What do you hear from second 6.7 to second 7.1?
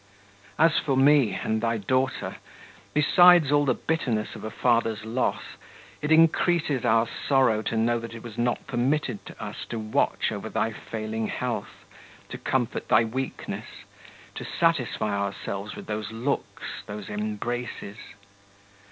our